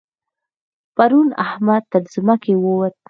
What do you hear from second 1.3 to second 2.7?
احمد تر ځمکې